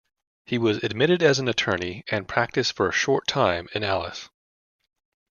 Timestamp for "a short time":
2.89-3.69